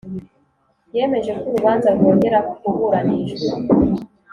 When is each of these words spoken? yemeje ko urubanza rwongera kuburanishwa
yemeje 0.95 1.31
ko 1.37 1.43
urubanza 1.49 1.87
rwongera 1.95 2.37
kuburanishwa 2.61 3.53